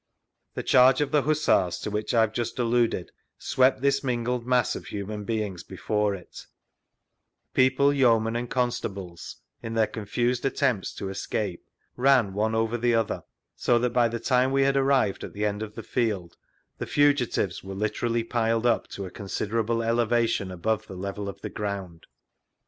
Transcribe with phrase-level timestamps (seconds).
[0.55, 4.75] The charge of the Hussars, to which I have just alluded, swept this mingled mass
[4.75, 9.35] of human vGoogIc SIR WILLIAM JOLLIFFE'S NARRATIVE 53 beings before it; peo{rie, yeomen, and constables,
[9.61, 11.63] in their confused attempts to escape,
[11.95, 13.21] ran one over the other;
[13.55, 16.31] so thai by the time we had arrived at the end of the 6eld
[16.79, 21.49] the fugitives were literally piled up to a considerable elevation above the level of the
[21.51, 22.07] ground.